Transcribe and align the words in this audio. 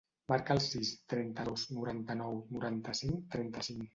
Marca 0.31 0.53
el 0.59 0.61
sis, 0.67 0.93
trenta-dos, 1.13 1.67
noranta-nou, 1.79 2.41
noranta-cinc, 2.57 3.23
trenta-cinc. 3.37 3.89